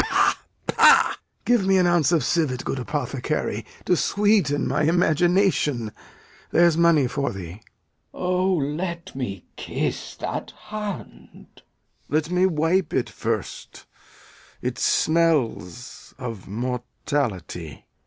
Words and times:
pah, 0.03 0.33
pah! 0.65 1.13
Give 1.45 1.63
me 1.63 1.77
an 1.77 1.85
ounce 1.85 2.11
of 2.11 2.23
civet, 2.23 2.65
good 2.65 2.79
apothecary, 2.79 3.67
to 3.85 3.95
sweeten 3.95 4.67
my 4.67 4.81
imagination. 4.85 5.91
There's 6.49 6.75
money 6.75 7.05
for 7.05 7.31
thee. 7.31 7.61
Glou. 8.11 8.19
O, 8.19 8.53
let 8.55 9.15
me 9.15 9.45
kiss 9.57 10.15
that 10.15 10.53
hand! 10.69 11.49
Lear. 11.53 11.65
Let 12.21 12.31
me 12.31 12.47
wipe 12.47 12.93
it 12.95 13.11
first; 13.11 13.85
it 14.59 14.79
smells 14.79 16.15
of 16.17 16.47
mortality. 16.47 17.85